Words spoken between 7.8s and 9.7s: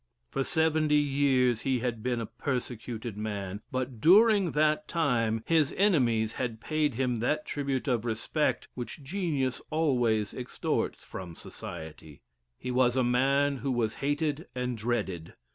of respect which genius